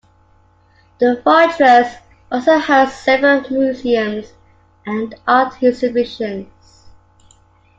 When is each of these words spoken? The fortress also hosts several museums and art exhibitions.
The 0.97 1.21
fortress 1.23 1.95
also 2.31 2.57
hosts 2.57 3.03
several 3.03 3.41
museums 3.51 4.33
and 4.83 5.13
art 5.27 5.61
exhibitions. 5.61 6.87